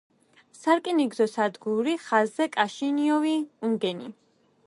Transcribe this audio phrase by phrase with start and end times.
[0.59, 4.13] სარკინიგზო სადგური ხაზზე კიშინიოვი—უნგენი.